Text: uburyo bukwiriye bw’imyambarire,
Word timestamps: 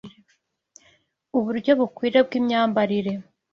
uburyo 1.37 1.71
bukwiriye 1.79 2.21
bw’imyambarire, 2.27 3.13